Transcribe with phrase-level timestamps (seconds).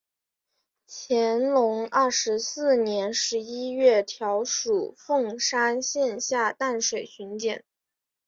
[0.87, 7.63] 乾隆二十四年十一月调署凤山县下淡水巡检。